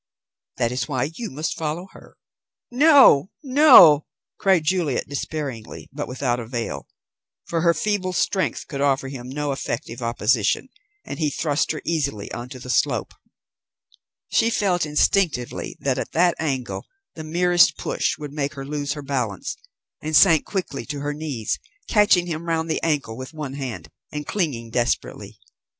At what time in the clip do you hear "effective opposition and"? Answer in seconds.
9.51-11.19